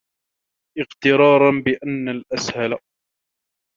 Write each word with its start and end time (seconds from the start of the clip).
اغْتِرَارًا 0.79 1.51
بِأَنَّ 1.65 2.09
الْأَسْهَلَ 2.09 2.77